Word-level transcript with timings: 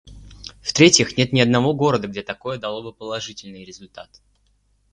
В-третьих 0.63 1.15
нет 1.15 1.31
ни 1.31 1.39
одного 1.41 1.75
города, 1.75 2.07
где 2.07 2.23
такое 2.23 2.57
дало 2.57 2.81
бы 2.81 2.91
положительный 2.91 3.63
результат 3.63 4.19